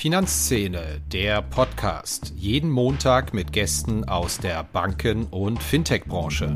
[0.00, 2.32] Finanzszene, der Podcast.
[2.34, 6.54] Jeden Montag mit Gästen aus der Banken- und Fintech-Branche.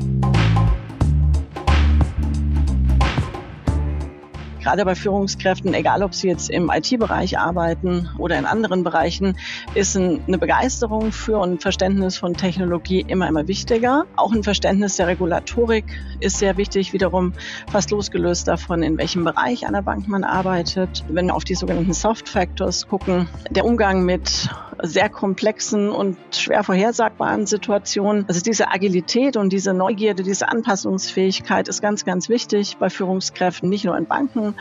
[4.65, 9.37] Gerade bei Führungskräften, egal ob sie jetzt im IT-Bereich arbeiten oder in anderen Bereichen,
[9.75, 14.05] ist eine Begeisterung für und ein Verständnis von Technologie immer, immer wichtiger.
[14.15, 15.85] Auch ein Verständnis der Regulatorik
[16.19, 17.33] ist sehr wichtig, wiederum
[17.71, 21.03] fast losgelöst davon, in welchem Bereich einer Bank man arbeitet.
[21.09, 24.49] Wenn wir auf die sogenannten Soft Factors gucken, der Umgang mit
[24.81, 28.25] sehr komplexen und schwer vorhersagbaren Situationen.
[28.27, 33.85] Also diese Agilität und diese Neugierde, diese Anpassungsfähigkeit ist ganz, ganz wichtig bei Führungskräften, nicht
[33.85, 34.54] nur in Banken,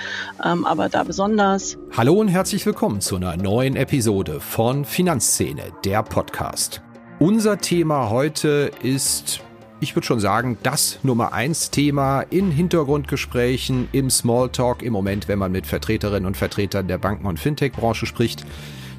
[0.45, 1.79] ähm, aber da besonders.
[1.97, 6.83] Hallo und herzlich willkommen zu einer neuen Episode von Finanzszene, der Podcast.
[7.19, 9.41] Unser Thema heute ist
[9.81, 15.39] ich würde schon sagen, das Nummer eins Thema in Hintergrundgesprächen, im Smalltalk im Moment, wenn
[15.39, 18.47] man mit Vertreterinnen und Vertretern der Banken- und Fintech-Branche spricht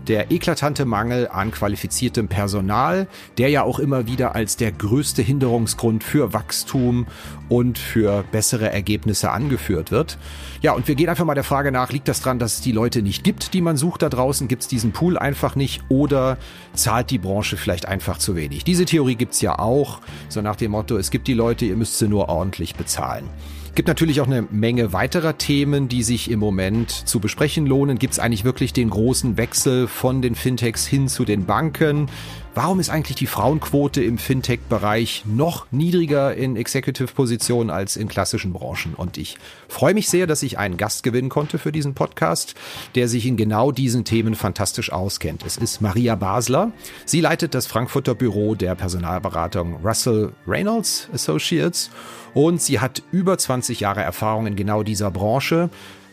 [0.08, 6.04] der eklatante Mangel an qualifiziertem Personal, der ja auch immer wieder als der größte Hinderungsgrund
[6.04, 7.08] für Wachstum
[7.50, 10.18] und für bessere Ergebnisse angeführt wird.
[10.62, 12.72] Ja, und wir gehen einfach mal der Frage nach, liegt das dran, dass es die
[12.72, 14.48] Leute nicht gibt, die man sucht da draußen?
[14.48, 16.38] Gibt es diesen Pool einfach nicht oder
[16.74, 18.64] zahlt die Branche vielleicht einfach zu wenig?
[18.64, 22.00] Diese Theorie gibt's ja auch, so nach dem Motto, es gibt die Leute, ihr müsst
[22.00, 23.30] sie nur ordentlich bezahlen.
[23.76, 28.00] Gibt natürlich auch eine Menge weiterer Themen, die sich im Moment zu besprechen lohnen.
[28.00, 32.10] Gibt es eigentlich wirklich den großen Wechsel von den Fintechs hin zu den Banken?
[32.58, 38.94] Warum ist eigentlich die Frauenquote im Fintech-Bereich noch niedriger in Executive-Positionen als in klassischen Branchen?
[38.96, 42.56] Und ich freue mich sehr, dass ich einen Gast gewinnen konnte für diesen Podcast,
[42.96, 45.44] der sich in genau diesen Themen fantastisch auskennt.
[45.46, 46.72] Es ist Maria Basler.
[47.04, 51.90] Sie leitet das Frankfurter Büro der Personalberatung Russell Reynolds Associates
[52.34, 55.70] und sie hat über 20 Jahre Erfahrung in genau dieser Branche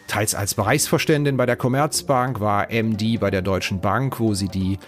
[0.09, 4.81] teils als Bereichsvorständin bei der Commerzbank, war MD bei der Deutschen Bank, wo sie die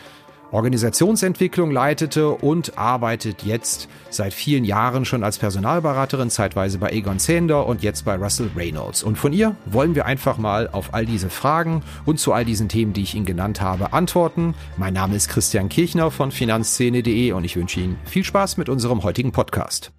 [0.54, 7.66] Organisationsentwicklung leitete und arbeitet jetzt seit vielen Jahren schon als Personalberaterin, zeitweise bei Egon Zehnder
[7.66, 9.02] und jetzt bei Russell Reynolds.
[9.02, 12.68] Und von ihr wollen wir einfach mal auf all diese Fragen und zu all diesen
[12.68, 14.54] Themen, die ich Ihnen genannt habe, antworten.
[14.76, 19.02] Mein Name ist Christian Kirchner von finanzszene.de und ich wünsche Ihnen viel Spaß mit unserem
[19.02, 19.92] heutigen Podcast.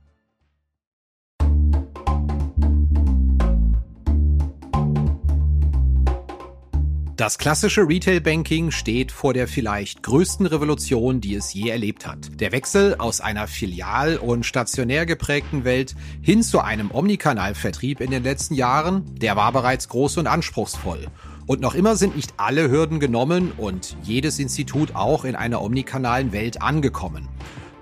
[7.15, 12.41] Das klassische Retail-Banking steht vor der vielleicht größten Revolution, die es je erlebt hat.
[12.41, 18.23] Der Wechsel aus einer filial- und stationär geprägten Welt hin zu einem Omnikanalvertrieb in den
[18.23, 21.07] letzten Jahren, der war bereits groß und anspruchsvoll.
[21.47, 26.33] Und noch immer sind nicht alle Hürden genommen und jedes Institut auch in einer omnikanalen
[26.33, 27.29] Welt angekommen.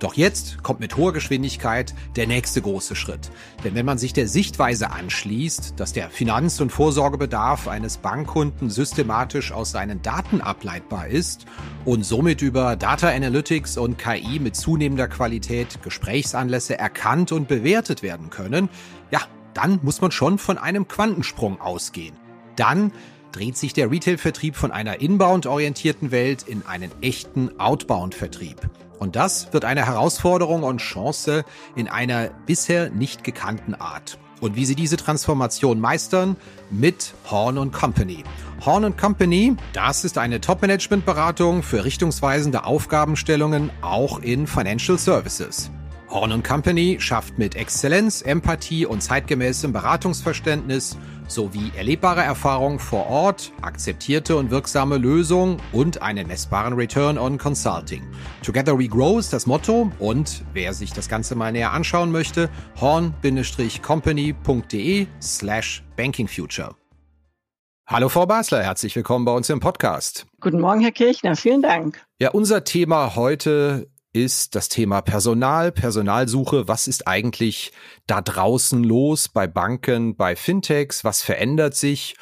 [0.04, 3.32] Doch jetzt kommt mit hoher Geschwindigkeit der nächste große Schritt.
[3.64, 9.54] Denn wenn man sich der Sichtweise anschließt, dass der Finanz- und Vorsorgebedarf eines Bankkunden systematisch
[9.54, 11.46] aus seinen Daten ableitbar ist
[11.86, 18.30] und somit über Data Analytics und KI mit zunehmender Qualität Gesprächsanlässe erkannt und bewertet werden
[18.30, 18.68] können,
[19.10, 19.22] ja,
[19.54, 22.18] dann muss man schon von einem Quantensprung ausgehen.
[22.58, 22.92] Dann
[23.32, 28.70] dreht sich der Retail-Vertrieb von einer inbound-orientierten Welt in einen echten Outbound-Vertrieb.
[29.04, 31.44] Und das wird eine Herausforderung und Chance
[31.76, 34.18] in einer bisher nicht gekannten Art.
[34.40, 36.38] Und wie sie diese Transformation meistern?
[36.72, 38.24] Mit Horn Company.
[38.66, 45.70] Horn Company, das ist eine Top-Management-Beratung für richtungsweisende Aufgabenstellungen auch in Financial Services.
[46.14, 50.96] Horn Company schafft mit Exzellenz, Empathie und zeitgemäßem Beratungsverständnis
[51.28, 58.04] sowie erlebbare Erfahrung vor Ort, akzeptierte und wirksame Lösungen und einen messbaren Return on Consulting.
[58.44, 62.48] Together we grow ist das Motto und wer sich das Ganze mal näher anschauen möchte,
[62.80, 66.76] horn-company.de slash bankingfuture.
[67.88, 70.28] Hallo Frau Basler, herzlich willkommen bei uns im Podcast.
[70.40, 72.06] Guten Morgen, Herr Kirchner, vielen Dank.
[72.20, 76.68] Ja, unser Thema heute ist das Thema Personal, Personalsuche.
[76.68, 77.72] Was ist eigentlich
[78.06, 81.04] da draußen los bei Banken, bei Fintechs?
[81.04, 82.16] Was verändert sich?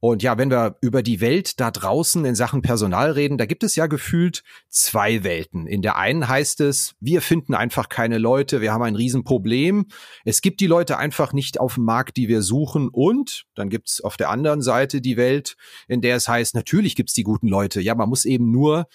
[0.00, 3.62] Und ja, wenn wir über die Welt da draußen in Sachen Personal reden, da gibt
[3.62, 5.66] es ja gefühlt zwei Welten.
[5.66, 9.86] In der einen heißt es, wir finden einfach keine Leute, wir haben ein Riesenproblem.
[10.24, 12.88] Es gibt die Leute einfach nicht auf dem Markt, die wir suchen.
[12.88, 15.56] Und dann gibt's auf der anderen Seite die Welt,
[15.88, 17.80] in der es heißt, natürlich gibt's die guten Leute.
[17.80, 18.86] Ja, man muss eben nur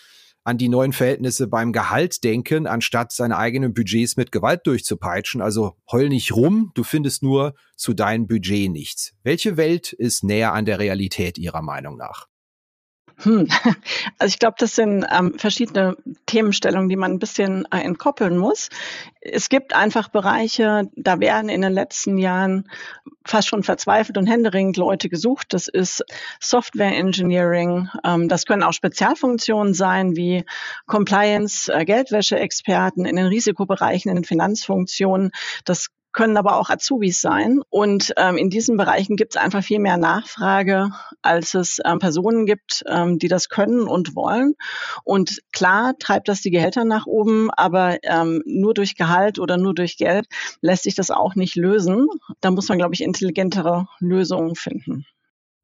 [0.44, 5.42] an die neuen Verhältnisse beim Gehalt denken, anstatt seine eigenen Budgets mit Gewalt durchzupeitschen.
[5.42, 9.14] Also heul nicht rum, du findest nur zu deinem Budget nichts.
[9.24, 12.31] Welche Welt ist näher an der Realität Ihrer Meinung nach?
[13.24, 13.48] Hm.
[14.18, 15.96] Also ich glaube, das sind ähm, verschiedene
[16.26, 18.70] Themenstellungen, die man ein bisschen äh, entkoppeln muss.
[19.20, 22.70] Es gibt einfach Bereiche, da werden in den letzten Jahren
[23.26, 25.54] fast schon verzweifelt und händeringend Leute gesucht.
[25.54, 26.04] Das ist
[26.40, 27.90] Software Engineering.
[28.04, 30.44] Ähm, das können auch Spezialfunktionen sein wie
[30.86, 35.32] Compliance, äh, Geldwäsche-Experten in den Risikobereichen, in den Finanzfunktionen.
[35.66, 37.62] Das können aber auch Azubis sein.
[37.70, 40.92] Und ähm, in diesen Bereichen gibt es einfach viel mehr Nachfrage,
[41.22, 44.56] als es ähm, Personen gibt, ähm, die das können und wollen.
[45.04, 49.74] Und klar treibt das die Gehälter nach oben, aber ähm, nur durch Gehalt oder nur
[49.74, 50.28] durch Geld
[50.62, 52.08] lässt sich das auch nicht lösen.
[52.42, 55.06] Da muss man, glaube ich, intelligentere Lösungen finden.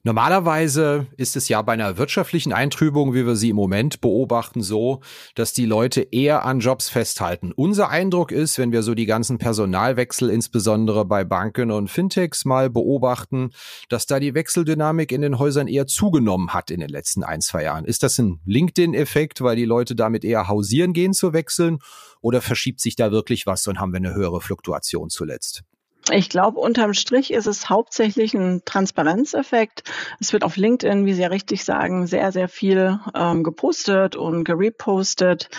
[0.04, 5.02] Normalerweise ist es ja bei einer wirtschaftlichen Eintrübung, wie wir sie im Moment beobachten, so,
[5.36, 7.52] dass die Leute eher an Jobs festhalten.
[7.52, 12.70] Unser Eindruck ist, wenn wir so die ganzen Personalwechsel, insbesondere bei Banken und Fintechs mal
[12.70, 13.50] beobachten,
[13.90, 17.64] dass da die Wechseldynamik in den Häusern eher zugenommen hat in den letzten ein, zwei
[17.64, 17.84] Jahren.
[17.84, 21.80] Ist das ein LinkedIn-Effekt, weil die Leute damit eher hausieren gehen zu wechseln?
[22.22, 25.64] Oder verschiebt sich da wirklich was und haben wir eine höhere Fluktuation zuletzt?
[26.12, 29.84] Ich glaube, unterm Strich ist es hauptsächlich ein Transparenzeffekt.
[30.20, 34.44] Es wird auf LinkedIn, wie Sie ja richtig sagen, sehr, sehr viel ähm, gepostet und
[34.44, 35.50] gerepostet.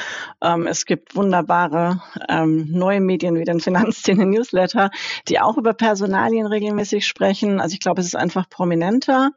[0.43, 4.91] Ähm, es gibt wunderbare ähm, neue Medien wie den Finanzszene Newsletter,
[5.29, 7.61] die auch über Personalien regelmäßig sprechen.
[7.61, 9.33] Also ich glaube, es ist einfach prominenter.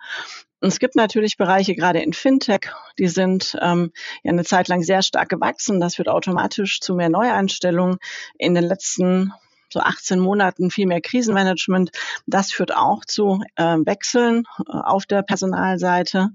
[0.61, 3.91] Und es gibt natürlich Bereiche, gerade in Fintech, die sind ähm,
[4.23, 5.79] ja eine Zeit lang sehr stark gewachsen.
[5.81, 7.97] Das führt automatisch zu mehr Neueinstellungen.
[8.37, 9.33] In den letzten
[9.71, 11.91] so 18 Monaten viel mehr Krisenmanagement.
[12.25, 16.29] Das führt auch zu äh, Wechseln äh, auf der Personalseite.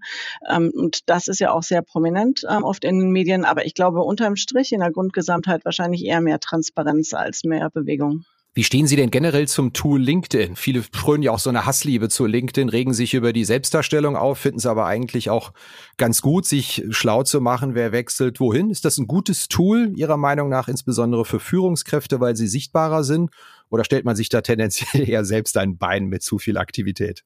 [0.49, 3.45] Ähm, und das ist ja auch sehr prominent äh, oft in den Medien.
[3.45, 8.25] Aber ich glaube, unterm Strich in der Grundgesamtheit wahrscheinlich eher mehr Transparenz als mehr Bewegung.
[8.57, 10.57] Wie stehen Sie denn generell zum Tool LinkedIn?
[10.57, 14.39] Viele frönen ja auch so eine Hassliebe zu LinkedIn, regen sich über die Selbstdarstellung auf,
[14.39, 15.53] finden es aber eigentlich auch
[15.99, 18.71] ganz gut, sich schlau zu machen, wer wechselt wohin.
[18.71, 23.29] Ist das ein gutes Tool Ihrer Meinung nach, insbesondere für Führungskräfte, weil sie sichtbarer sind?
[23.69, 27.25] Oder stellt man sich da tendenziell eher selbst ein Bein mit zu viel Aktivität?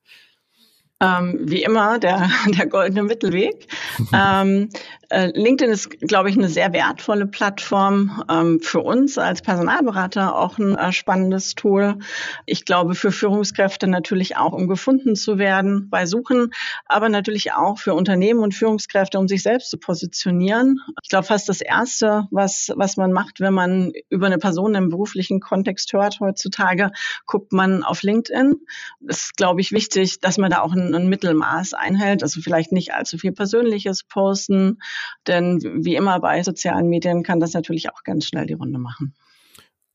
[1.01, 3.67] ähm, wie immer der, der goldene Mittelweg.
[4.13, 4.69] ähm,
[5.00, 10.59] äh, LinkedIn ist, glaube ich, eine sehr wertvolle Plattform ähm, für uns als Personalberater, auch
[10.59, 11.99] ein äh, spannendes Tool.
[12.47, 16.53] Ich glaube, für Führungskräfte natürlich auch, um gefunden zu werden bei Suchen,
[16.87, 20.81] aber natürlich auch für Unternehmen und Führungskräfte, um sich selbst zu positionieren.
[21.03, 24.91] Ich glaube, fast das Erste, was, was man macht, wenn man über eine Person im
[24.91, 26.91] beruflichen Kontext hört heutzutage,
[27.27, 28.57] guckt man auf LinkedIn.
[29.01, 32.23] Das ist, glaube ich, wichtig, dass man da auch ein ein, Mittelmaß einhält.
[32.23, 34.79] Also vielleicht nicht allzu viel Persönliches posten,
[35.27, 39.15] denn wie immer bei sozialen Medien kann das natürlich auch ganz schnell die Runde machen.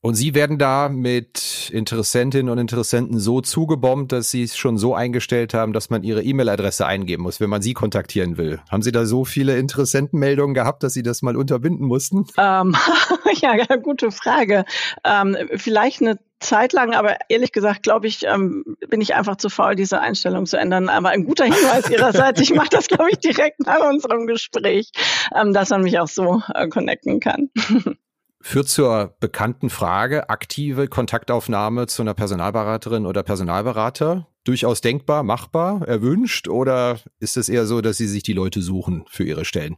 [0.06, 4.94] Und Sie werden da mit Interessentinnen und Interessenten so zugebombt, dass Sie es schon so
[4.94, 8.60] eingestellt haben, dass man Ihre E-Mail-Adresse eingeben muss, wenn man Sie kontaktieren will.
[8.70, 12.24] Haben Sie da so viele Interessentenmeldungen gehabt, dass Sie das mal unterbinden mussten?
[12.38, 12.76] Ähm,
[13.40, 14.64] ja, gute Frage.
[15.02, 19.48] Ähm, vielleicht eine Zeit lang, aber ehrlich gesagt, glaube ich, ähm, bin ich einfach zu
[19.48, 20.88] faul, diese Einstellung zu ändern.
[20.88, 22.40] Aber ein guter Hinweis Ihrerseits.
[22.40, 24.90] Ich mache das, glaube ich, direkt nach unserem Gespräch,
[25.34, 27.50] ähm, dass man mich auch so äh, connecten kann.
[28.42, 34.28] Führt zur bekannten Frage, aktive Kontaktaufnahme zu einer Personalberaterin oder Personalberater.
[34.44, 39.04] Durchaus denkbar, machbar, erwünscht oder ist es eher so, dass Sie sich die Leute suchen
[39.08, 39.76] für Ihre Stellen?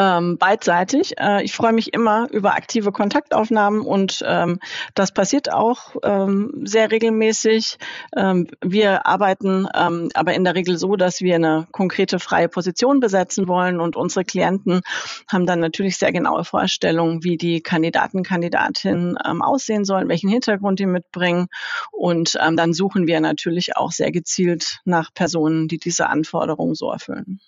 [0.00, 1.18] Ähm, beidseitig.
[1.20, 4.58] Äh, ich freue mich immer über aktive Kontaktaufnahmen und ähm,
[4.94, 7.76] das passiert auch ähm, sehr regelmäßig.
[8.16, 13.00] Ähm, wir arbeiten ähm, aber in der Regel so, dass wir eine konkrete freie Position
[13.00, 14.80] besetzen wollen und unsere Klienten
[15.28, 20.78] haben dann natürlich sehr genaue Vorstellungen, wie die Kandidaten, Kandidatinnen ähm, aussehen sollen, welchen Hintergrund
[20.78, 21.48] die mitbringen
[21.92, 26.90] und ähm, dann suchen wir natürlich auch sehr gezielt nach Personen, die diese Anforderungen so
[26.90, 27.40] erfüllen.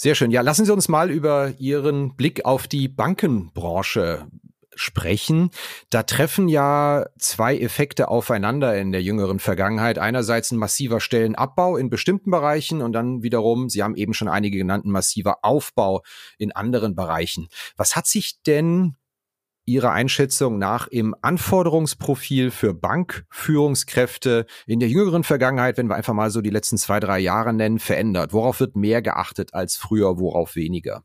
[0.00, 0.30] Sehr schön.
[0.30, 4.28] Ja, lassen Sie uns mal über Ihren Blick auf die Bankenbranche
[4.76, 5.50] sprechen.
[5.90, 9.98] Da treffen ja zwei Effekte aufeinander in der jüngeren Vergangenheit.
[9.98, 14.58] Einerseits ein massiver Stellenabbau in bestimmten Bereichen und dann wiederum, Sie haben eben schon einige
[14.58, 16.04] genannt, ein massiver Aufbau
[16.38, 17.48] in anderen Bereichen.
[17.76, 18.94] Was hat sich denn
[19.68, 26.30] Ihrer Einschätzung nach im Anforderungsprofil für Bankführungskräfte in der jüngeren Vergangenheit, wenn wir einfach mal
[26.30, 28.32] so die letzten zwei, drei Jahre nennen, verändert?
[28.32, 31.04] Worauf wird mehr geachtet als früher, worauf weniger?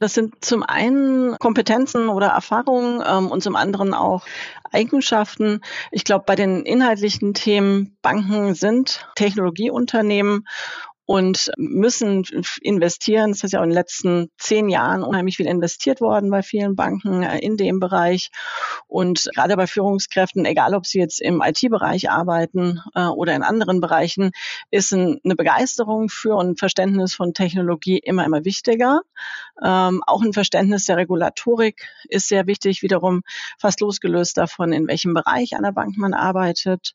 [0.00, 4.26] Das sind zum einen Kompetenzen oder Erfahrungen ähm, und zum anderen auch
[4.70, 5.60] Eigenschaften.
[5.92, 10.46] Ich glaube, bei den inhaltlichen Themen Banken sind Technologieunternehmen
[11.06, 12.24] und müssen
[12.62, 13.32] investieren.
[13.32, 16.76] Das ist ja auch in den letzten zehn Jahren unheimlich viel investiert worden bei vielen
[16.76, 18.30] Banken äh, in dem Bereich.
[18.86, 23.80] Und gerade bei Führungskräften, egal ob sie jetzt im IT-Bereich arbeiten äh, oder in anderen
[23.80, 24.30] Bereichen,
[24.70, 29.00] ist eine Begeisterung für und Verständnis von Technologie immer, immer wichtiger.
[29.62, 33.22] Ähm, auch ein Verständnis der Regulatorik ist sehr wichtig, wiederum
[33.58, 36.94] fast losgelöst davon, in welchem Bereich der Bank man arbeitet.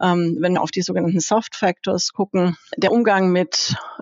[0.00, 3.45] Ähm, wenn wir auf die sogenannten Soft Factors gucken, der Umgang mit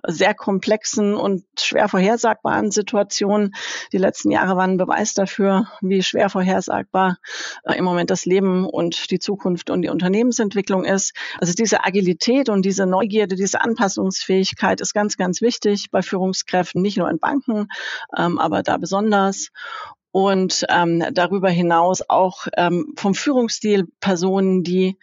[0.06, 3.54] sehr komplexen und schwer vorhersagbaren Situationen.
[3.92, 7.18] Die letzten Jahre waren ein Beweis dafür, wie schwer vorhersagbar
[7.64, 11.14] äh, im Moment das Leben und die Zukunft und die Unternehmensentwicklung ist.
[11.40, 16.96] Also diese Agilität und diese Neugierde, diese Anpassungsfähigkeit ist ganz, ganz wichtig bei Führungskräften, nicht
[16.96, 17.68] nur in Banken,
[18.16, 19.50] ähm, aber da besonders
[20.14, 24.96] und ähm, darüber hinaus auch ähm, vom Führungsstil Personen, die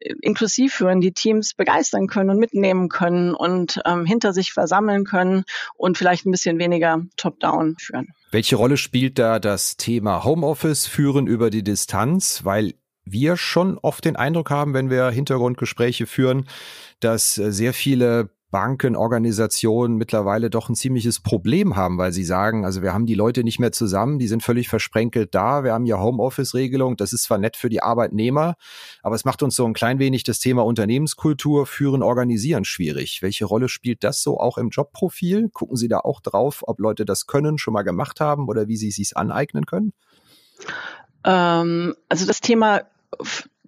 [0.00, 5.04] äh, inklusiv führen, die Teams begeistern können und mitnehmen können und ähm, hinter sich versammeln
[5.04, 5.44] können
[5.76, 8.08] und vielleicht ein bisschen weniger top-down führen.
[8.32, 12.40] Welche Rolle spielt da das Thema Homeoffice, Führen über die Distanz?
[12.42, 16.48] Weil wir schon oft den Eindruck haben, wenn wir Hintergrundgespräche führen,
[16.98, 22.80] dass äh, sehr viele Bankenorganisationen mittlerweile doch ein ziemliches Problem haben, weil sie sagen, also
[22.82, 25.98] wir haben die Leute nicht mehr zusammen, die sind völlig versprenkelt da, wir haben ja
[25.98, 28.54] Homeoffice-Regelung, das ist zwar nett für die Arbeitnehmer,
[29.02, 33.20] aber es macht uns so ein klein wenig das Thema Unternehmenskultur, Führen, Organisieren schwierig.
[33.20, 35.48] Welche Rolle spielt das so auch im Jobprofil?
[35.50, 38.76] Gucken Sie da auch drauf, ob Leute das können, schon mal gemacht haben oder wie
[38.76, 39.92] sie es sich aneignen können?
[41.24, 42.82] Ähm, also das Thema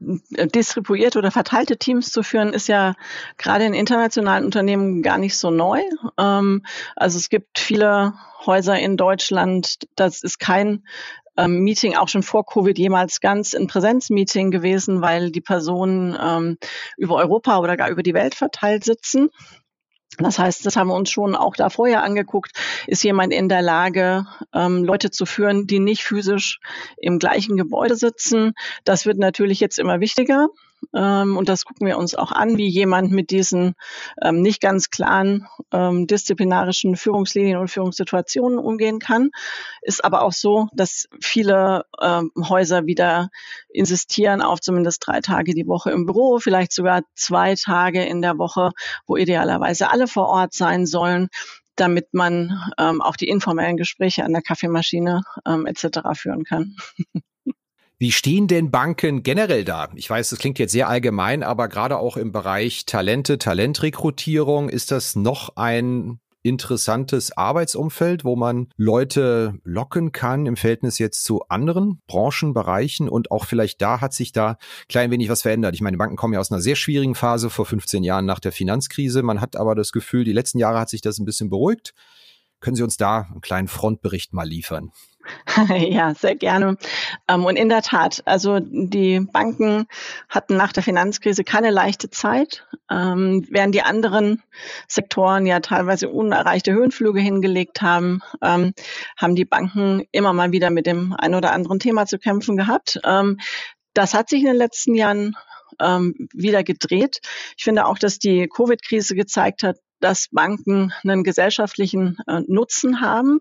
[0.00, 2.94] distribuierte oder verteilte Teams zu führen, ist ja
[3.36, 5.82] gerade in internationalen Unternehmen gar nicht so neu.
[6.18, 6.64] Ähm,
[6.96, 8.14] also es gibt viele
[8.46, 10.84] Häuser in Deutschland, das ist kein
[11.36, 16.58] ähm, Meeting auch schon vor Covid jemals ganz ein Präsenzmeeting gewesen, weil die Personen ähm,
[16.96, 19.30] über Europa oder gar über die Welt verteilt sitzen.
[20.16, 22.52] Das heißt, das haben wir uns schon auch da vorher angeguckt.
[22.86, 26.60] Ist jemand in der Lage, ähm, Leute zu führen, die nicht physisch
[26.96, 28.54] im gleichen Gebäude sitzen?
[28.84, 30.48] Das wird natürlich jetzt immer wichtiger.
[30.94, 33.74] Ähm, und das gucken wir uns auch an, wie jemand mit diesen
[34.22, 39.30] ähm, nicht ganz klaren ähm, disziplinarischen Führungslinien und Führungssituationen umgehen kann.
[39.82, 43.28] Ist aber auch so, dass viele Häuser wieder
[43.68, 48.38] insistieren auf zumindest drei Tage die Woche im Büro, vielleicht sogar zwei Tage in der
[48.38, 48.70] Woche,
[49.06, 51.28] wo idealerweise alle vor Ort sein sollen
[51.78, 56.00] damit man ähm, auch die informellen Gespräche an der Kaffeemaschine ähm, etc.
[56.14, 56.76] führen kann.
[58.00, 59.88] Wie stehen denn Banken generell da?
[59.96, 64.92] Ich weiß, das klingt jetzt sehr allgemein, aber gerade auch im Bereich Talente, Talentrekrutierung ist
[64.92, 72.00] das noch ein interessantes Arbeitsumfeld, wo man Leute locken kann im Verhältnis jetzt zu anderen
[72.06, 75.74] Branchenbereichen und auch vielleicht da hat sich da klein wenig was verändert.
[75.74, 78.52] Ich meine, Banken kommen ja aus einer sehr schwierigen Phase vor 15 Jahren nach der
[78.52, 79.24] Finanzkrise.
[79.24, 81.94] Man hat aber das Gefühl, die letzten Jahre hat sich das ein bisschen beruhigt.
[82.60, 84.92] Können Sie uns da einen kleinen Frontbericht mal liefern?
[85.68, 86.76] Ja, sehr gerne.
[87.28, 89.86] Ähm, und in der Tat, also die Banken
[90.28, 94.42] hatten nach der Finanzkrise keine leichte Zeit, ähm, während die anderen
[94.86, 98.74] Sektoren ja teilweise unerreichte Höhenflüge hingelegt haben, ähm,
[99.16, 103.00] haben die Banken immer mal wieder mit dem ein oder anderen Thema zu kämpfen gehabt.
[103.94, 105.36] Das hat sich in den letzten Jahren
[106.32, 107.20] wieder gedreht.
[107.56, 113.40] Ich finde auch, dass die Covid-Krise gezeigt hat, dass Banken einen gesellschaftlichen äh, Nutzen haben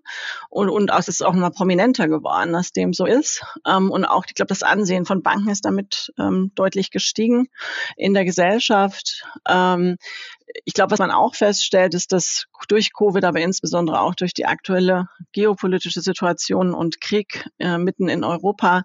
[0.50, 3.44] und, und auch, es ist auch immer prominenter geworden, dass dem so ist.
[3.66, 7.48] Ähm, und auch, ich glaube, das Ansehen von Banken ist damit ähm, deutlich gestiegen
[7.96, 9.26] in der Gesellschaft.
[9.48, 9.98] Ähm,
[10.66, 14.46] ich glaube, was man auch feststellt, ist, dass durch Covid, aber insbesondere auch durch die
[14.46, 18.84] aktuelle geopolitische Situation und Krieg äh, mitten in Europa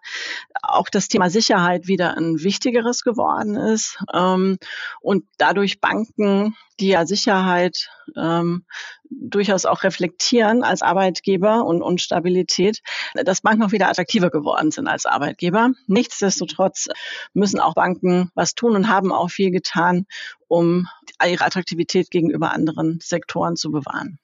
[0.62, 3.98] auch das Thema Sicherheit wieder ein wichtigeres geworden ist.
[4.12, 4.58] Ähm,
[5.00, 8.64] und dadurch Banken, die ja Sicherheit ähm,
[9.10, 12.80] durchaus auch reflektieren als Arbeitgeber und, und Stabilität,
[13.14, 15.70] dass Banken auch wieder attraktiver geworden sind als Arbeitgeber.
[15.86, 16.88] Nichtsdestotrotz
[17.34, 20.06] müssen auch Banken was tun und haben auch viel getan,
[20.48, 20.88] um
[21.24, 24.18] ihre Attraktivität gegenüber anderen Sektoren zu bewahren.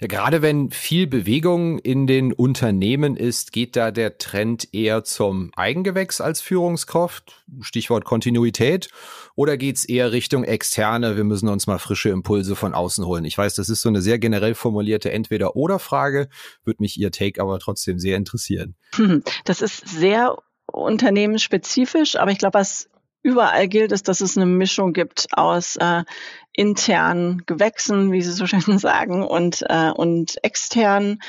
[0.00, 5.52] Ja, gerade wenn viel Bewegung in den Unternehmen ist, geht da der Trend eher zum
[5.54, 8.88] Eigengewächs als Führungskraft, Stichwort Kontinuität,
[9.36, 13.24] oder geht's eher Richtung externe, wir müssen uns mal frische Impulse von außen holen?
[13.24, 16.28] Ich weiß, das ist so eine sehr generell formulierte Entweder-oder-Frage,
[16.64, 18.74] würde mich Ihr Take aber trotzdem sehr interessieren.
[19.44, 22.88] Das ist sehr unternehmensspezifisch, aber ich glaube, was
[23.22, 26.04] überall gilt es, dass es eine Mischung gibt aus äh,
[26.52, 31.22] internen Gewächsen, wie Sie so schön sagen, und, äh, und externen.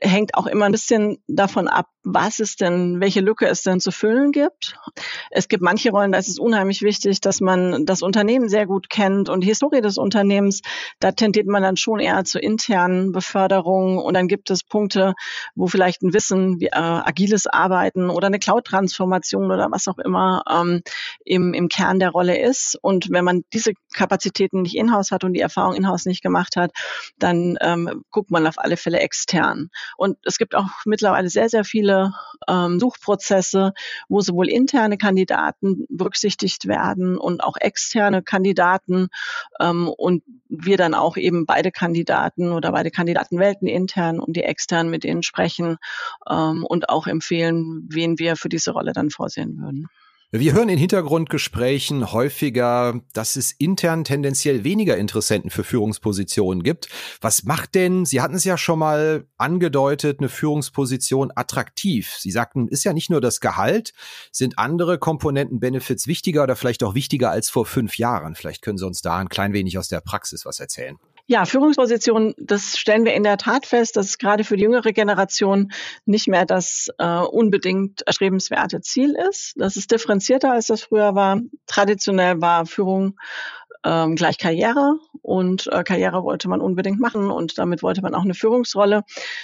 [0.00, 3.90] Hängt auch immer ein bisschen davon ab, was es denn, welche Lücke es denn zu
[3.90, 4.76] füllen gibt.
[5.30, 8.88] Es gibt manche Rollen, da ist es unheimlich wichtig, dass man das Unternehmen sehr gut
[8.88, 10.60] kennt und die Historie des Unternehmens.
[11.00, 15.14] Da tendiert man dann schon eher zur internen Beförderung und dann gibt es Punkte,
[15.54, 20.42] wo vielleicht ein Wissen wie äh, agiles Arbeiten oder eine Cloud-Transformation oder was auch immer
[20.48, 20.82] ähm,
[21.24, 22.78] im, im Kern der Rolle ist.
[22.80, 26.70] Und wenn man diese Kapazitäten nicht in-house hat und die Erfahrung in-house nicht gemacht hat,
[27.18, 29.70] dann ähm, guckt man auf alle Fälle extern.
[29.96, 32.12] Und es gibt auch mittlerweile sehr, sehr viele
[32.48, 33.72] ähm, Suchprozesse,
[34.08, 39.08] wo sowohl interne Kandidaten berücksichtigt werden und auch externe Kandidaten
[39.60, 44.42] ähm, und wir dann auch eben beide Kandidaten oder beide Kandidaten wählten intern und die
[44.42, 45.76] externen mit denen sprechen
[46.28, 49.88] ähm, und auch empfehlen, wen wir für diese Rolle dann vorsehen würden.
[50.38, 56.88] Wir hören in Hintergrundgesprächen häufiger, dass es intern tendenziell weniger Interessenten für Führungspositionen gibt.
[57.22, 62.16] Was macht denn, Sie hatten es ja schon mal angedeutet, eine Führungsposition attraktiv?
[62.18, 63.94] Sie sagten, ist ja nicht nur das Gehalt,
[64.30, 68.34] sind andere Komponenten, Benefits wichtiger oder vielleicht auch wichtiger als vor fünf Jahren?
[68.34, 70.98] Vielleicht können Sie uns da ein klein wenig aus der Praxis was erzählen.
[71.28, 74.92] Ja, Führungsposition, das stellen wir in der Tat fest, das ist gerade für die jüngere
[74.92, 75.72] Generation
[76.04, 79.54] nicht mehr das äh, unbedingt erstrebenswerte Ziel ist.
[79.56, 81.40] Das ist differenzierter, als das früher war.
[81.66, 83.18] Traditionell war Führung
[83.84, 88.22] ähm, gleich Karriere und äh, Karriere wollte man unbedingt machen und damit wollte man auch
[88.22, 89.02] eine Führungsrolle.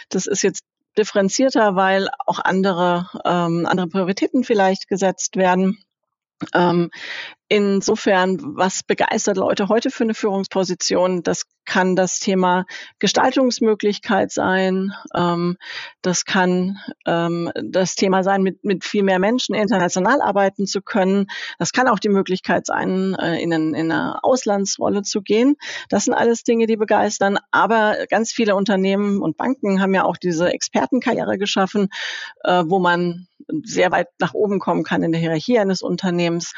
[0.09, 0.65] Das ist jetzt
[0.97, 5.79] differenzierter, weil auch andere, ähm, andere Prioritäten vielleicht gesetzt werden.
[6.55, 6.91] Ähm,
[7.53, 11.23] insofern, was begeistert Leute heute für eine Führungsposition?
[11.23, 12.65] Das kann das Thema
[12.99, 14.93] Gestaltungsmöglichkeit sein.
[15.15, 15.59] Ähm,
[16.01, 21.27] das kann ähm, das Thema sein, mit, mit viel mehr Menschen international arbeiten zu können.
[21.59, 25.57] Das kann auch die Möglichkeit sein, äh, in, in eine Auslandsrolle zu gehen.
[25.91, 27.39] Das sind alles Dinge, die begeistern.
[27.51, 31.89] Aber ganz viele Unternehmen und Banken haben ja auch diese Expertenkarriere geschaffen,
[32.45, 33.29] äh, wo man
[33.65, 36.55] sehr weit nach oben kommen kann in der Hierarchie eines Unternehmens,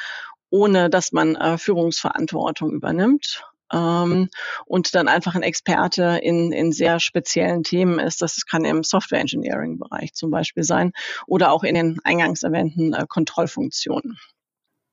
[0.50, 4.28] ohne dass man äh, Führungsverantwortung übernimmt ähm,
[4.66, 8.22] und dann einfach ein Experte in, in sehr speziellen Themen ist.
[8.22, 10.92] Das kann im Software Engineering Bereich zum Beispiel sein
[11.26, 14.18] oder auch in den eingangs erwähnten äh, Kontrollfunktionen.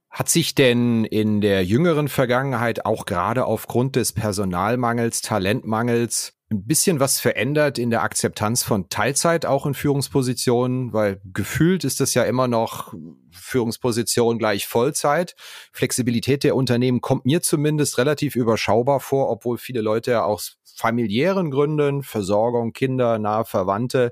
[0.09, 6.99] Hat sich denn in der jüngeren Vergangenheit auch gerade aufgrund des Personalmangels, Talentmangels ein bisschen
[6.99, 12.23] was verändert in der Akzeptanz von Teilzeit auch in Führungspositionen, weil gefühlt ist das ja
[12.23, 12.93] immer noch
[13.31, 15.35] Führungsposition gleich Vollzeit.
[15.71, 21.51] Flexibilität der Unternehmen kommt mir zumindest relativ überschaubar vor, obwohl viele Leute ja aus familiären
[21.51, 24.11] Gründen, Versorgung, Kinder, nahe Verwandte,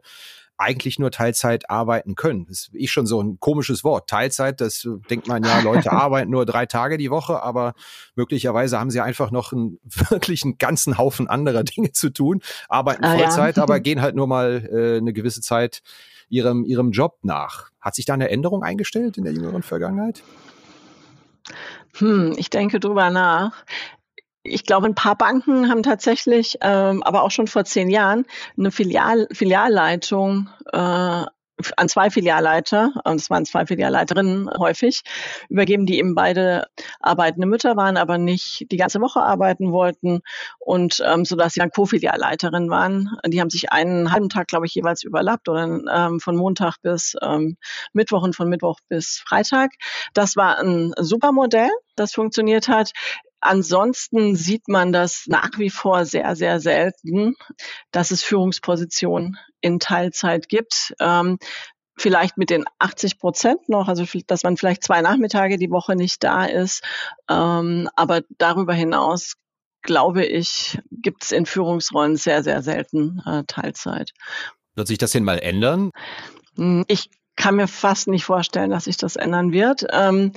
[0.60, 2.46] eigentlich nur Teilzeit arbeiten können.
[2.46, 4.10] Das ist ich schon so ein komisches Wort.
[4.10, 7.74] Teilzeit, das denkt man ja, Leute arbeiten nur drei Tage die Woche, aber
[8.16, 13.06] möglicherweise haben sie einfach noch einen wirklich einen ganzen Haufen anderer Dinge zu tun, arbeiten
[13.06, 13.64] ah, Vollzeit, ja.
[13.64, 15.82] aber gehen halt nur mal äh, eine gewisse Zeit
[16.28, 17.70] ihrem, ihrem Job nach.
[17.80, 20.22] Hat sich da eine Änderung eingestellt in der jüngeren Vergangenheit?
[21.98, 23.54] Hm, ich denke drüber nach
[24.50, 28.26] ich glaube, ein paar Banken haben tatsächlich, ähm, aber auch schon vor zehn Jahren,
[28.58, 31.26] eine Filial, Filialleitung äh,
[31.78, 35.02] an zwei Filialleiter, und es waren zwei Filialleiterinnen häufig,
[35.50, 36.68] übergeben, die eben beide
[37.00, 40.22] arbeitende Mütter waren, aber nicht die ganze Woche arbeiten wollten
[40.60, 43.18] und ähm, so sie dann Co-Filialleiterin waren.
[43.28, 47.16] Die haben sich einen halben Tag, glaube ich, jeweils überlappt oder ähm, von Montag bis
[47.22, 47.58] ähm,
[47.94, 49.72] Mittwoch und von Mittwoch bis Freitag.
[50.14, 52.92] Das war ein super Modell, das funktioniert hat.
[53.42, 57.36] Ansonsten sieht man das nach wie vor sehr, sehr selten,
[57.92, 60.94] dass es Führungspositionen in Teilzeit gibt.
[61.00, 61.38] Ähm,
[61.98, 66.24] vielleicht mit den 80 Prozent noch, also dass man vielleicht zwei Nachmittage die Woche nicht
[66.24, 66.84] da ist.
[67.30, 69.36] Ähm, aber darüber hinaus,
[69.82, 74.12] glaube ich, gibt es in Führungsrollen sehr, sehr selten äh, Teilzeit.
[74.76, 75.92] Wird sich das denn mal ändern?
[76.56, 79.86] Hm, ich kann mir fast nicht vorstellen, dass sich das ändern wird.
[79.92, 80.34] Ähm,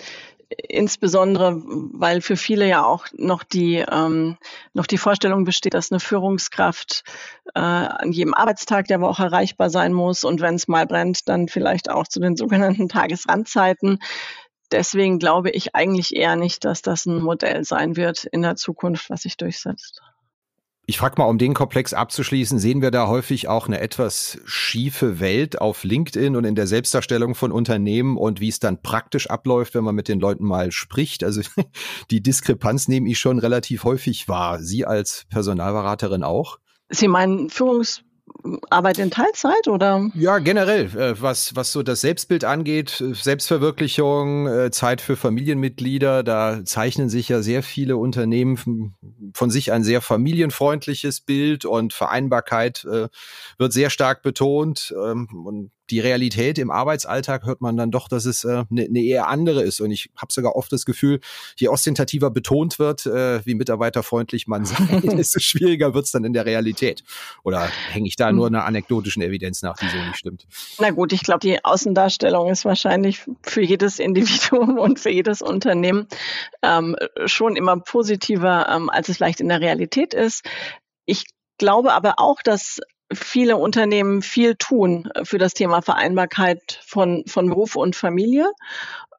[0.69, 4.37] insbesondere weil für viele ja auch noch die ähm,
[4.73, 7.05] noch die Vorstellung besteht, dass eine Führungskraft
[7.55, 11.49] äh, an jedem Arbeitstag der Woche erreichbar sein muss und wenn es mal brennt, dann
[11.49, 13.99] vielleicht auch zu den sogenannten Tagesrandzeiten.
[14.71, 19.11] Deswegen glaube ich eigentlich eher nicht, dass das ein Modell sein wird in der Zukunft,
[19.11, 20.01] was sich durchsetzt.
[20.93, 25.21] Ich frage mal, um den Komplex abzuschließen, sehen wir da häufig auch eine etwas schiefe
[25.21, 29.75] Welt auf LinkedIn und in der Selbstdarstellung von Unternehmen und wie es dann praktisch abläuft,
[29.75, 31.25] wenn man mit den Leuten mal spricht.
[31.25, 31.41] Also
[32.11, 34.61] die Diskrepanz nehme ich schon relativ häufig wahr.
[34.61, 36.59] Sie als Personalberaterin auch?
[36.91, 38.05] Sie meinen Führungs
[38.71, 40.11] Arbeit in Teilzeit oder?
[40.14, 46.23] Ja, generell, äh, was, was so das Selbstbild angeht, äh, Selbstverwirklichung, äh, Zeit für Familienmitglieder,
[46.23, 48.95] da zeichnen sich ja sehr viele Unternehmen
[49.35, 54.95] von sich ein sehr familienfreundliches Bild und Vereinbarkeit wird sehr stark betont.
[54.97, 59.05] Ähm, und die Realität im Arbeitsalltag hört man dann doch, dass es eine äh, ne
[59.05, 59.79] eher andere ist.
[59.81, 61.21] Und ich habe sogar oft das Gefühl,
[61.57, 66.47] je ostentativer betont wird, äh, wie mitarbeiterfreundlich man sei, desto schwieriger wird's dann in der
[66.47, 67.05] Realität.
[67.45, 68.37] Oder hänge ich da hm.
[68.37, 70.47] nur einer anekdotischen Evidenz nach, die so nicht stimmt?
[70.81, 76.09] Na gut, ich glaube, die Außendarstellung ist wahrscheinlich für jedes Individuum und für jedes Unternehmen
[76.63, 80.43] ähm, schon immer positiver, ähm, als es vielleicht in der Realität ist.
[81.05, 81.27] Ich
[81.59, 82.81] glaube aber auch, dass
[83.14, 88.51] viele Unternehmen viel tun äh, für das Thema Vereinbarkeit von, von Beruf und Familie.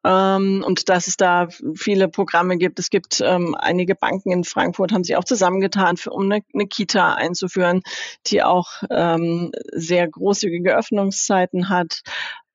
[0.04, 2.78] Ähm, und dass es da viele Programme gibt.
[2.78, 6.66] Es gibt ähm, einige Banken in Frankfurt, haben sich auch zusammengetan, für, um eine, eine
[6.66, 7.82] Kita einzuführen,
[8.26, 12.02] die auch ähm, sehr großzügige Öffnungszeiten hat.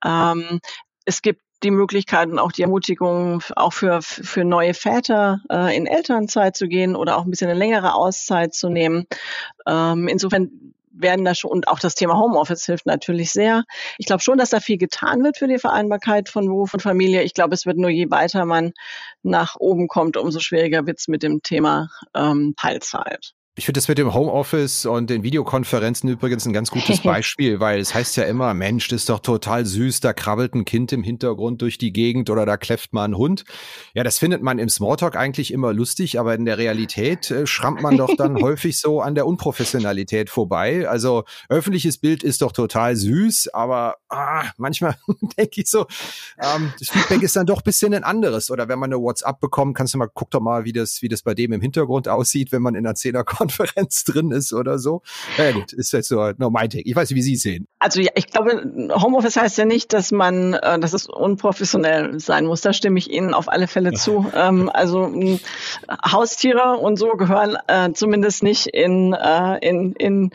[0.06, 0.60] Ähm,
[1.06, 5.88] es gibt die Möglichkeit und auch die Ermutigung, auch für, für neue Väter äh, in
[5.88, 9.08] Elternzeit zu gehen oder auch ein bisschen eine längere Auszeit zu nehmen.
[9.68, 13.64] Ähm, insofern werden da schon, und auch das Thema Homeoffice hilft natürlich sehr.
[13.98, 17.24] Ich glaube schon, dass da viel getan wird für die Vereinbarkeit von Beruf und Familie.
[17.24, 18.74] Ich glaube, es wird nur je weiter man
[19.24, 23.34] nach oben kommt, umso schwieriger wird es mit dem Thema ähm, Teilzeit.
[23.60, 27.82] Ich finde das mit dem Homeoffice und den Videokonferenzen übrigens ein ganz gutes Beispiel, weil
[27.82, 31.04] es heißt ja immer, Mensch, das ist doch total süß, da krabbelt ein Kind im
[31.04, 33.44] Hintergrund durch die Gegend oder da kläfft mal ein Hund.
[33.94, 37.82] Ja, das findet man im Smalltalk eigentlich immer lustig, aber in der Realität äh, schrammt
[37.82, 40.88] man doch dann häufig so an der Unprofessionalität vorbei.
[40.88, 44.96] Also öffentliches Bild ist doch total süß, aber ah, manchmal
[45.38, 45.86] denke ich so,
[46.42, 48.52] ähm, das Feedback ist dann doch bisschen ein anderes.
[48.52, 51.10] Oder wenn man eine WhatsApp bekommt, kannst du mal, guck doch mal, wie das, wie
[51.10, 54.80] das bei dem im Hintergrund aussieht, wenn man in einer Zehnerkonferenz Konferenz drin ist oder
[54.80, 55.02] so.
[55.38, 56.84] Ja gut, ist jetzt so nur mein Take.
[56.86, 57.68] Ich weiß nicht, wie Sie es sehen.
[57.80, 62.46] Also ja, ich glaube, Homeoffice heißt ja nicht, dass man, äh, dass es unprofessionell sein
[62.46, 62.62] muss.
[62.62, 64.26] Da stimme ich Ihnen auf alle Fälle zu.
[64.36, 65.12] ähm, also
[66.06, 70.32] Haustiere und so gehören äh, zumindest nicht in, äh, in, in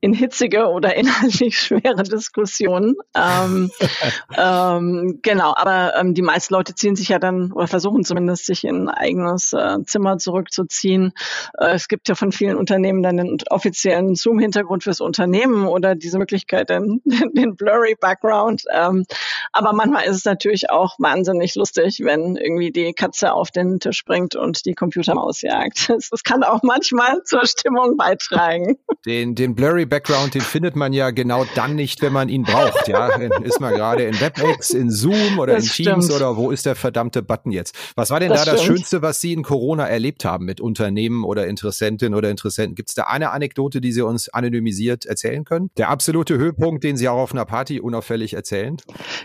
[0.00, 2.96] in hitzige oder inhaltlich schwere Diskussionen.
[3.14, 3.70] Ähm,
[4.36, 8.64] ähm, genau, aber ähm, die meisten Leute ziehen sich ja dann oder versuchen zumindest sich
[8.64, 11.12] in ein eigenes äh, Zimmer zurückzuziehen.
[11.58, 16.18] Äh, es gibt ja von vielen Unternehmen dann den offiziellen Zoom-Hintergrund fürs Unternehmen oder diese
[16.18, 18.64] Möglichkeit, den, den blurry Background.
[18.72, 19.06] Ähm,
[19.52, 23.96] aber manchmal ist es natürlich auch wahnsinnig lustig, wenn irgendwie die Katze auf den Tisch
[23.96, 25.88] springt und die Computermaus jagt.
[25.88, 28.76] Das kann auch manchmal zur Stimmung beitragen.
[29.06, 32.88] Den, den blurry Background, den findet man ja genau dann nicht, wenn man ihn braucht.
[32.88, 36.20] Ja, ist man gerade in WebEx, in Zoom oder das in Teams stimmt.
[36.20, 37.74] oder wo ist der verdammte Button jetzt?
[37.94, 41.24] Was war denn das da das Schönste, was Sie in Corona erlebt haben mit Unternehmen
[41.24, 42.74] oder Interessentinnen oder Interessenten?
[42.74, 45.70] Gibt es da eine Anekdote, die Sie uns anonymisiert erzählen können?
[45.76, 48.76] Der absolute Höhepunkt, den Sie auch auf einer Party unauffällig erzählen?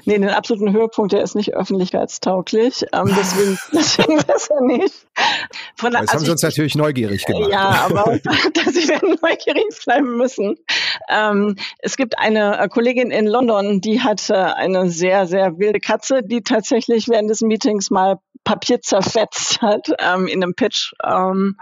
[0.05, 2.85] Nee, den absoluten Höhepunkt, der ist nicht öffentlichkeitstauglich.
[2.93, 5.07] Ähm, deswegen, deswegen besser nicht.
[5.75, 7.51] Von, das also haben Sie uns natürlich neugierig gemacht.
[7.51, 8.19] Ja, aber
[8.53, 10.50] dass Sie werden neugierig bleiben müssen.
[11.09, 15.79] Ähm, es gibt eine äh, Kollegin in London, die hat äh, eine sehr, sehr wilde
[15.79, 20.93] Katze, die tatsächlich während des Meetings mal Papier zerfetzt hat ähm, in einem Pitch.
[21.03, 21.57] Ähm,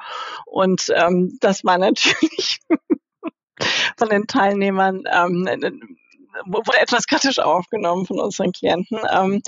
[0.46, 2.60] und ähm, das war natürlich
[3.98, 5.98] von den Teilnehmern ähm,
[6.46, 9.00] wurde etwas kritisch aufgenommen von unseren Klienten.
[9.12, 9.42] Ähm,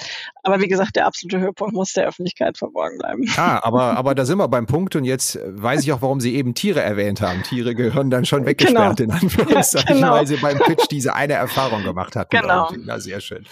[0.43, 3.25] aber wie gesagt, der absolute Höhepunkt muss der Öffentlichkeit verborgen bleiben.
[3.37, 6.35] Ah, aber, aber da sind wir beim Punkt und jetzt weiß ich auch, warum Sie
[6.35, 7.43] eben Tiere erwähnt haben.
[7.43, 9.15] Tiere gehören dann schon weggesperrt genau.
[9.15, 10.11] in Anführungszeichen, genau.
[10.11, 12.35] weil Sie beim Pitch diese eine Erfahrung gemacht hatten.
[12.35, 12.69] Genau.
[12.85, 13.45] Na, sehr schön.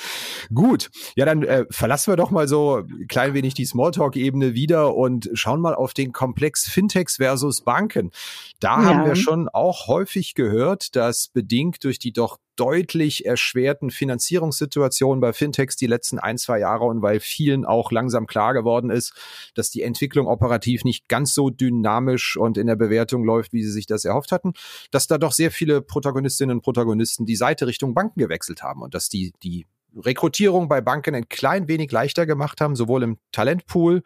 [0.54, 0.90] Gut.
[1.16, 5.30] Ja, dann äh, verlassen wir doch mal so ein klein wenig die Smalltalk-Ebene wieder und
[5.34, 8.12] schauen mal auf den Komplex Fintechs versus Banken.
[8.60, 8.86] Da ja.
[8.86, 15.32] haben wir schon auch häufig gehört, dass bedingt durch die doch deutlich erschwerten Finanzierungssituationen bei
[15.32, 19.14] Fintechs die letzten ein, zwei Jahre und weil vielen auch langsam klar geworden ist,
[19.56, 23.72] dass die Entwicklung operativ nicht ganz so dynamisch und in der Bewertung läuft, wie sie
[23.72, 24.54] sich das erhofft hatten,
[24.92, 28.94] dass da doch sehr viele Protagonistinnen und Protagonisten die Seite Richtung Banken gewechselt haben und
[28.94, 34.04] dass die, die Rekrutierung bei Banken ein klein wenig leichter gemacht haben, sowohl im Talentpool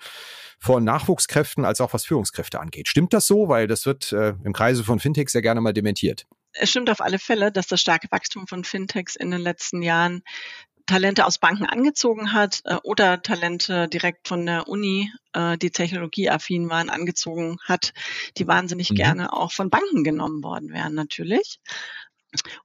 [0.59, 2.87] von Nachwuchskräften als auch was Führungskräfte angeht.
[2.87, 3.49] Stimmt das so?
[3.49, 7.01] Weil das wird äh, im Kreise von Fintechs sehr gerne mal dementiert es stimmt auf
[7.01, 10.23] alle Fälle, dass das starke Wachstum von Fintechs in den letzten Jahren
[10.85, 16.69] Talente aus Banken angezogen hat äh, oder Talente direkt von der Uni, äh, die technologieaffin
[16.69, 17.93] waren, angezogen hat,
[18.37, 18.95] die wahnsinnig mhm.
[18.95, 21.59] gerne auch von Banken genommen worden wären, natürlich.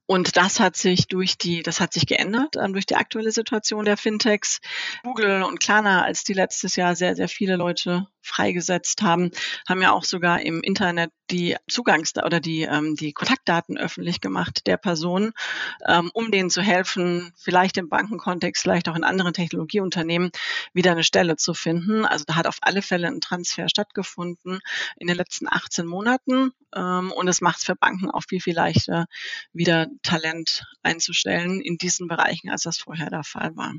[0.07, 3.85] Und das hat sich durch die, das hat sich geändert ähm, durch die aktuelle Situation
[3.85, 4.61] der Fintechs.
[5.03, 9.31] Google und Klarna, als die letztes Jahr sehr, sehr viele Leute freigesetzt haben,
[9.68, 14.66] haben ja auch sogar im Internet die Zugangs- oder die, ähm, die Kontaktdaten öffentlich gemacht
[14.66, 15.33] der Person,
[15.87, 20.31] ähm, um denen zu helfen, vielleicht im Bankenkontext, vielleicht auch in anderen Technologieunternehmen
[20.72, 22.04] wieder eine Stelle zu finden.
[22.04, 24.61] Also da hat auf alle Fälle ein Transfer stattgefunden
[24.96, 26.52] in den letzten 18 Monaten.
[26.74, 29.07] Ähm, und es macht es für Banken auch viel, viel leichter,
[29.52, 33.74] wieder Talent einzustellen in diesen Bereichen, als das vorher der Fall war.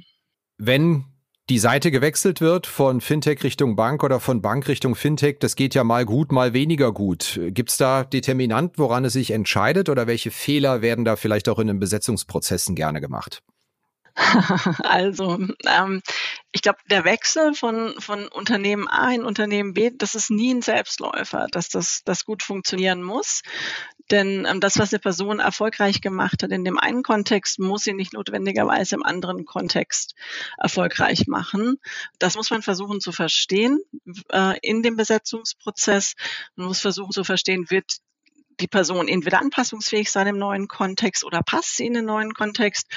[0.57, 1.05] Wenn
[1.49, 5.73] die Seite gewechselt wird von Fintech Richtung Bank oder von Bank Richtung Fintech, das geht
[5.73, 7.39] ja mal gut, mal weniger gut.
[7.47, 11.57] Gibt es da Determinant, woran es sich entscheidet oder welche Fehler werden da vielleicht auch
[11.57, 13.41] in den Besetzungsprozessen gerne gemacht?
[14.83, 16.01] Also, ähm,
[16.51, 20.63] ich glaube, der Wechsel von, von Unternehmen A in Unternehmen B, das ist nie ein
[20.63, 23.43] Selbstläufer, dass das, das gut funktionieren muss.
[24.09, 27.93] Denn ähm, das, was eine Person erfolgreich gemacht hat in dem einen Kontext, muss sie
[27.93, 30.15] nicht notwendigerweise im anderen Kontext
[30.57, 31.79] erfolgreich machen.
[32.17, 33.79] Das muss man versuchen zu verstehen
[34.31, 36.15] äh, in dem Besetzungsprozess.
[36.55, 37.99] Man muss versuchen zu verstehen, wird
[38.59, 42.87] die Person entweder anpassungsfähig sein im neuen Kontext oder passt sie in den neuen Kontext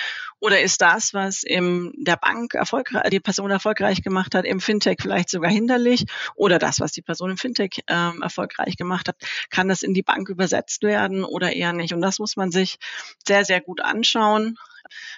[0.41, 4.99] oder ist das, was in der Bank erfolgreich, die Person erfolgreich gemacht hat, im Fintech
[5.01, 9.17] vielleicht sogar hinderlich oder das, was die Person im Fintech ähm, erfolgreich gemacht hat,
[9.51, 11.95] kann das in die Bank übersetzt werden oder eher nicht.
[11.95, 12.79] Und das muss man sich
[13.27, 14.59] sehr, sehr gut anschauen.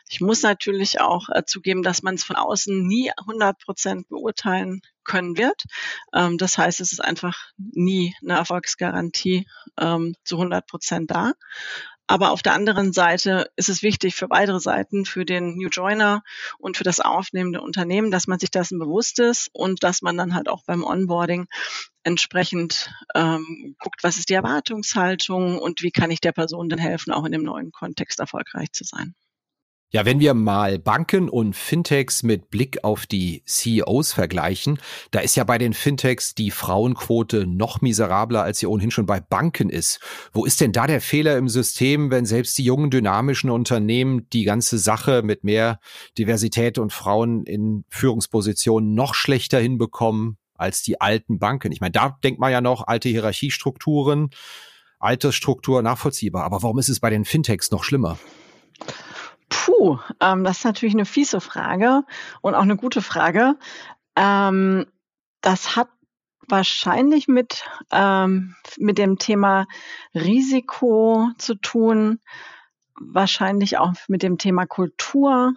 [0.09, 4.83] Ich muss natürlich auch äh, zugeben, dass man es von außen nie 100 Prozent beurteilen
[5.05, 5.65] können wird.
[6.13, 9.47] Ähm, das heißt, es ist einfach nie eine Erfolgsgarantie
[9.79, 11.33] ähm, zu 100 Prozent da.
[12.07, 16.23] Aber auf der anderen Seite ist es wichtig für weitere Seiten, für den New Joiner
[16.59, 20.35] und für das aufnehmende Unternehmen, dass man sich dessen bewusst ist und dass man dann
[20.35, 21.47] halt auch beim Onboarding
[22.03, 27.11] entsprechend ähm, guckt, was ist die Erwartungshaltung und wie kann ich der Person denn helfen,
[27.11, 29.15] auch in dem neuen Kontext erfolgreich zu sein.
[29.95, 34.81] Ja, wenn wir mal Banken und Fintechs mit Blick auf die CEOs vergleichen,
[35.13, 39.21] da ist ja bei den Fintechs die Frauenquote noch miserabler, als sie ohnehin schon bei
[39.21, 40.01] Banken ist.
[40.33, 44.43] Wo ist denn da der Fehler im System, wenn selbst die jungen dynamischen Unternehmen die
[44.43, 45.79] ganze Sache mit mehr
[46.19, 51.71] Diversität und Frauen in Führungspositionen noch schlechter hinbekommen als die alten Banken?
[51.71, 54.31] Ich meine, da denkt man ja noch alte Hierarchiestrukturen,
[54.99, 56.43] Altersstruktur nachvollziehbar.
[56.43, 58.19] Aber warum ist es bei den Fintechs noch schlimmer?
[59.77, 62.03] Puh, ähm, das ist natürlich eine fiese Frage
[62.43, 63.57] und auch eine gute Frage.
[64.17, 64.87] Ähm,
[65.41, 65.89] das hat
[66.49, 69.67] wahrscheinlich mit, ähm, mit dem Thema
[70.15, 72.21] Risiko zu tun,
[73.01, 75.55] wahrscheinlich auch mit dem Thema Kultur.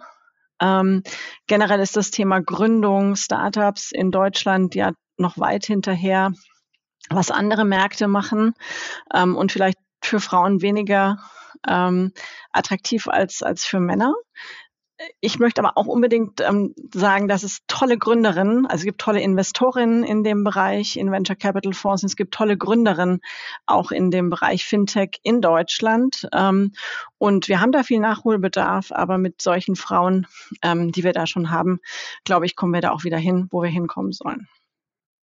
[0.60, 1.02] Ähm,
[1.46, 6.32] generell ist das Thema Gründung, Startups in Deutschland ja noch weit hinterher,
[7.10, 8.54] was andere Märkte machen
[9.14, 11.18] ähm, und vielleicht für Frauen weniger
[11.66, 12.12] ähm,
[12.52, 14.14] attraktiv als, als für Männer.
[15.20, 19.20] Ich möchte aber auch unbedingt ähm, sagen, dass es tolle Gründerinnen, also es gibt tolle
[19.20, 23.20] Investorinnen in dem Bereich, in Venture Capital Fonds, es gibt tolle Gründerinnen
[23.66, 26.28] auch in dem Bereich Fintech in Deutschland.
[26.32, 26.72] Ähm,
[27.16, 30.26] und wir haben da viel Nachholbedarf, aber mit solchen Frauen,
[30.62, 31.78] ähm, die wir da schon haben,
[32.24, 34.48] glaube ich, kommen wir da auch wieder hin, wo wir hinkommen sollen.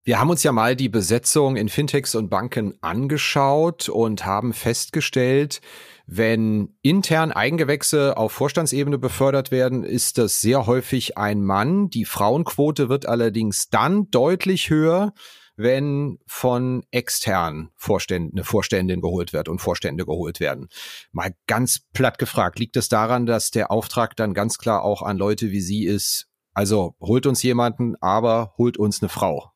[0.08, 5.62] Wir haben uns ja mal die Besetzung in Fintechs und Banken angeschaut und haben festgestellt,
[6.06, 11.90] wenn intern Eigengewächse auf Vorstandsebene befördert werden, ist das sehr häufig ein Mann.
[11.90, 15.12] Die Frauenquote wird allerdings dann deutlich höher,
[15.56, 20.68] wenn von extern Vorständen, eine Vorständin geholt wird und Vorstände geholt werden.
[21.14, 25.18] Mal ganz platt gefragt, liegt es daran, dass der Auftrag dann ganz klar auch an
[25.18, 29.55] Leute wie Sie ist, also holt uns jemanden, aber holt uns eine Frau?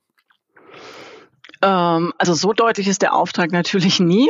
[1.61, 4.29] Ähm, also so deutlich ist der Auftrag natürlich nie.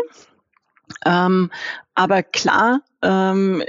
[1.05, 1.51] Ähm,
[1.95, 3.63] aber klar ähm,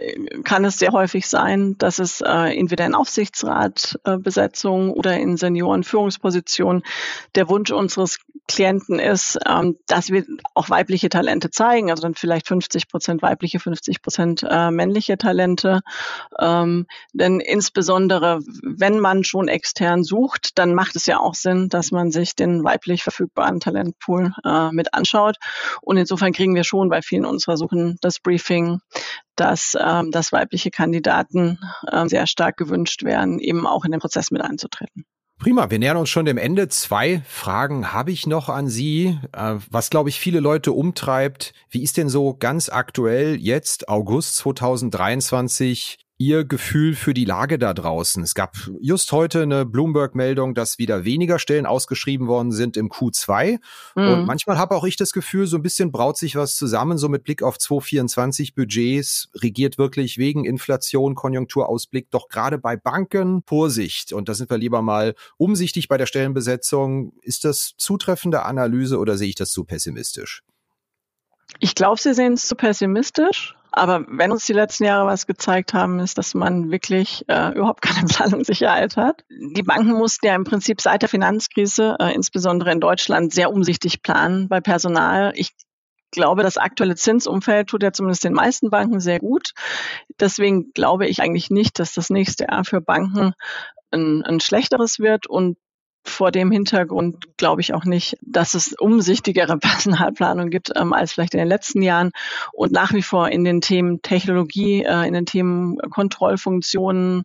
[0.44, 6.82] kann es sehr häufig sein, dass es äh, entweder in Aufsichtsratbesetzung äh, oder in Seniorenführungspositionen
[7.34, 12.48] der Wunsch unseres Klienten ist, ähm, dass wir auch weibliche Talente zeigen, also dann vielleicht
[12.48, 15.82] 50 Prozent weibliche, 50 Prozent äh, männliche Talente.
[16.40, 21.92] Ähm, denn insbesondere, wenn man schon extern sucht, dann macht es ja auch Sinn, dass
[21.92, 25.36] man sich den weiblich verfügbaren Talentpool äh, mit anschaut.
[25.80, 28.80] Und insofern kriegen wir schon bei vielen unserer Suchen das Briefing,
[29.40, 31.58] dass, ähm, dass weibliche Kandidaten
[31.90, 35.04] äh, sehr stark gewünscht werden, eben auch in den Prozess mit einzutreten.
[35.38, 36.68] Prima, wir nähern uns schon dem Ende.
[36.68, 41.54] Zwei Fragen habe ich noch an Sie, äh, was, glaube ich, viele Leute umtreibt.
[41.70, 47.72] Wie ist denn so ganz aktuell jetzt, August 2023, Ihr Gefühl für die Lage da
[47.72, 48.22] draußen?
[48.22, 53.58] Es gab just heute eine Bloomberg-Meldung, dass wieder weniger Stellen ausgeschrieben worden sind im Q2.
[53.94, 54.08] Mhm.
[54.08, 57.08] Und manchmal habe auch ich das Gefühl, so ein bisschen braut sich was zusammen, so
[57.08, 64.12] mit Blick auf 2024 Budgets, regiert wirklich wegen Inflation, Konjunkturausblick, doch gerade bei Banken Vorsicht.
[64.12, 67.14] Und da sind wir lieber mal umsichtig bei der Stellenbesetzung.
[67.22, 70.42] Ist das zutreffende Analyse oder sehe ich das zu pessimistisch?
[71.60, 73.56] Ich glaube, Sie sehen es zu pessimistisch.
[73.72, 77.82] Aber wenn uns die letzten Jahre was gezeigt haben, ist, dass man wirklich äh, überhaupt
[77.82, 79.24] keine Planungssicherheit hat.
[79.28, 84.02] Die Banken mussten ja im Prinzip seit der Finanzkrise, äh, insbesondere in Deutschland, sehr umsichtig
[84.02, 85.32] planen bei Personal.
[85.36, 85.52] Ich
[86.10, 89.52] glaube, das aktuelle Zinsumfeld tut ja zumindest den meisten Banken sehr gut.
[90.18, 93.34] Deswegen glaube ich eigentlich nicht, dass das nächste Jahr für Banken
[93.92, 95.26] ein, ein schlechteres wird.
[95.26, 95.56] Und
[96.04, 101.34] vor dem Hintergrund glaube ich auch nicht, dass es umsichtigere Personalplanung gibt ähm, als vielleicht
[101.34, 102.10] in den letzten Jahren.
[102.52, 107.24] Und nach wie vor in den Themen Technologie, äh, in den Themen Kontrollfunktionen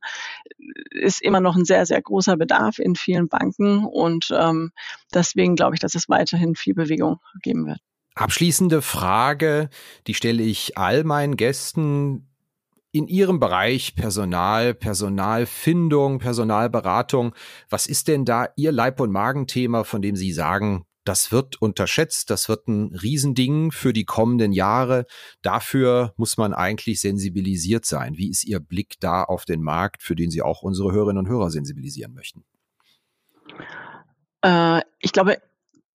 [0.91, 3.85] ist immer noch ein sehr, sehr großer Bedarf in vielen Banken.
[3.85, 4.71] Und ähm,
[5.13, 7.79] deswegen glaube ich, dass es weiterhin viel Bewegung geben wird.
[8.15, 9.69] Abschließende Frage,
[10.07, 12.29] die stelle ich all meinen Gästen
[12.95, 17.35] in Ihrem Bereich Personal, Personalfindung, Personalberatung,
[17.69, 22.29] was ist denn da Ihr Leib- und Magenthema, von dem Sie sagen, das wird unterschätzt,
[22.29, 25.05] das wird ein Riesending für die kommenden Jahre.
[25.41, 28.15] Dafür muss man eigentlich sensibilisiert sein.
[28.15, 31.29] Wie ist Ihr Blick da auf den Markt, für den Sie auch unsere Hörerinnen und
[31.29, 32.45] Hörer sensibilisieren möchten?
[34.41, 35.37] Äh, ich glaube,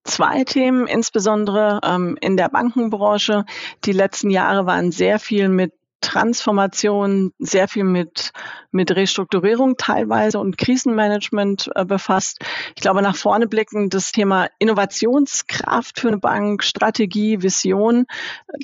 [0.05, 3.47] zwei Themen, insbesondere ähm, in der Bankenbranche.
[3.87, 8.33] Die letzten Jahre waren sehr viel mit Transformation sehr viel mit,
[8.71, 12.39] mit Restrukturierung teilweise und Krisenmanagement äh, befasst.
[12.75, 18.07] Ich glaube, nach vorne blicken das Thema Innovationskraft für eine Bank, Strategie, Vision,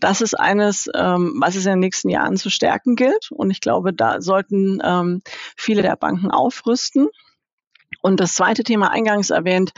[0.01, 3.31] das ist eines, ähm, was es in den nächsten Jahren zu stärken gilt.
[3.31, 5.22] Und ich glaube, da sollten ähm,
[5.57, 7.09] viele der Banken aufrüsten.
[8.07, 9.73] Und das zweite Thema eingangs erwähnt,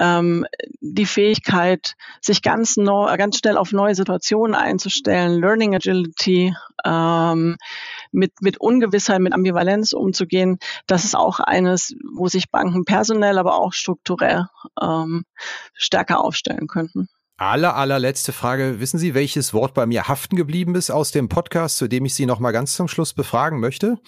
[0.00, 0.44] ähm,
[0.80, 7.56] die Fähigkeit, sich ganz, neu, ganz schnell auf neue Situationen einzustellen, Learning Agility, ähm,
[8.10, 13.54] mit, mit Ungewissheit, mit Ambivalenz umzugehen, das ist auch eines, wo sich Banken personell, aber
[13.54, 14.46] auch strukturell
[14.82, 15.24] ähm,
[15.72, 17.08] stärker aufstellen könnten.
[17.36, 18.80] Aller, allerletzte Frage.
[18.80, 22.14] Wissen Sie, welches Wort bei mir haften geblieben ist aus dem Podcast, zu dem ich
[22.14, 23.98] Sie noch mal ganz zum Schluss befragen möchte?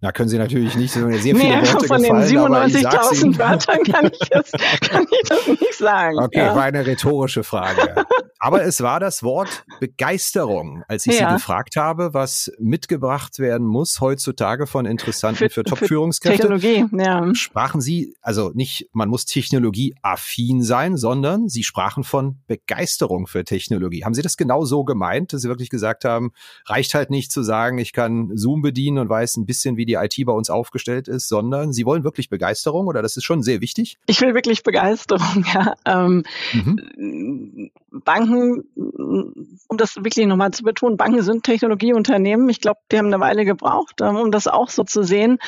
[0.00, 3.82] Na, können Sie natürlich nicht, so sehr viele nee, Worte von gefallen, den 97.000 Wörtern
[3.82, 4.52] kann ich, das,
[4.88, 6.18] kann ich das nicht sagen.
[6.20, 6.54] Okay, ja.
[6.54, 8.06] war eine rhetorische Frage.
[8.38, 11.28] Aber es war das Wort Begeisterung, als ich ja.
[11.28, 16.48] Sie gefragt habe, was mitgebracht werden muss heutzutage von Interessanten für, für Top-Führungskräfte.
[16.48, 17.34] Technologie, ja.
[17.34, 24.04] Sprachen Sie, also nicht, man muss technologieaffin sein, sondern Sie sprachen von Begeisterung für Technologie.
[24.04, 26.30] Haben Sie das genau so gemeint, dass Sie wirklich gesagt haben,
[26.66, 29.94] reicht halt nicht zu sagen, ich kann Zoom bedienen und weiß ein bisschen, wie die
[29.94, 33.60] IT bei uns aufgestellt ist, sondern Sie wollen wirklich Begeisterung oder das ist schon sehr
[33.60, 33.98] wichtig?
[34.06, 35.74] Ich will wirklich Begeisterung, ja.
[35.84, 36.22] Ähm,
[36.52, 37.70] mhm.
[38.04, 42.48] Banken, um das wirklich nochmal zu betonen, Banken sind Technologieunternehmen.
[42.48, 45.38] Ich glaube, die haben eine Weile gebraucht, ähm, um das auch so zu sehen.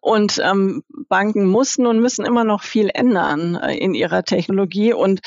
[0.00, 4.92] Und ähm, Banken mussten und müssen immer noch viel ändern äh, in ihrer Technologie.
[4.92, 5.20] Und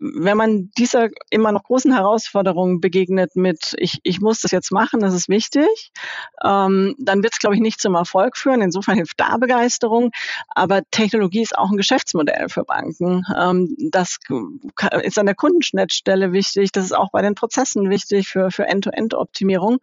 [0.00, 5.00] wenn man dieser immer noch großen Herausforderung begegnet mit, ich, ich muss das jetzt machen,
[5.00, 5.92] das ist wichtig,
[6.44, 8.62] ähm, dann wird es, glaube ich, nicht zum Erfolg führen.
[8.62, 10.10] Insofern hilft da Begeisterung.
[10.48, 13.22] Aber Technologie ist auch ein Geschäftsmodell für Banken.
[13.36, 14.18] Ähm, das
[15.02, 16.57] ist an der Kundenschnittstelle wichtig.
[16.72, 19.78] Das ist auch bei den Prozessen wichtig für, für End-to-End-Optimierung.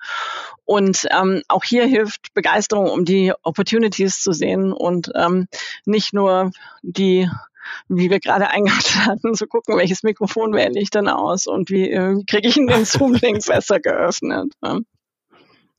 [0.65, 5.47] Und ähm, auch hier hilft Begeisterung, um die Opportunities zu sehen und ähm,
[5.85, 7.29] nicht nur die
[7.87, 11.89] wie wir gerade eingangs hatten, zu gucken, welches Mikrofon wähle ich denn aus und wie,
[11.89, 14.53] äh, kriege ich den Zoom-Link besser geöffnet.
[14.63, 14.79] Ja.